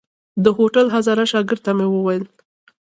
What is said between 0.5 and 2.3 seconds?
هوټل هزاره شاګرد ته مې وويل.